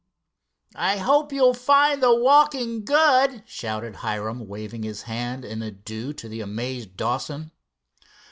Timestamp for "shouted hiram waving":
3.45-4.81